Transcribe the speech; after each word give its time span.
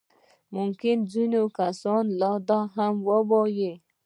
ممکن 0.55 0.97
ځينې 1.11 1.41
کسان 1.57 2.03
دا 2.49 2.59
هم 2.75 2.93
ووايي. 3.07 3.71